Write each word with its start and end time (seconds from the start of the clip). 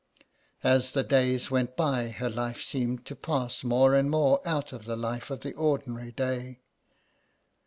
As 0.63 0.93
the 0.93 1.03
days 1.03 1.51
went 1.51 1.77
by 1.77 2.09
her 2.09 2.27
life 2.27 2.59
seemed 2.59 3.05
to 3.05 3.15
pass 3.15 3.63
more 3.63 3.93
and 3.93 4.09
more 4.09 4.41
out 4.47 4.73
of 4.73 4.85
the 4.85 4.95
life 4.95 5.29
of 5.29 5.41
the 5.41 5.53
ordinary 5.53 6.11
day. 6.11 6.61